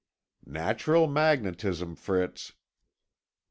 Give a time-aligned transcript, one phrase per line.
[0.47, 2.53] "Natural magnetism, Fritz."